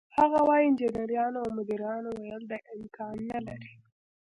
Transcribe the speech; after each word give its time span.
هغه 0.17 0.39
وايي: 0.47 0.65
"انجنیرانو 0.69 1.37
او 1.43 1.49
مدیرانو 1.57 2.09
ویل 2.21 2.43
دا 2.51 2.57
امکان 2.75 3.15
نه 3.31 3.39
لري، 3.47 3.73